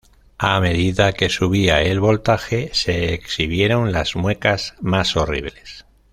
A 0.39 0.59
medida 0.59 1.13
que 1.13 1.29
subía 1.29 1.83
el 1.83 1.99
voltaje, 1.99 2.71
"se 2.73 3.13
exhibieron 3.13 3.91
las 3.91 4.15
muecas 4.15 4.73
más 4.79 5.15
horribles. 5.15 5.85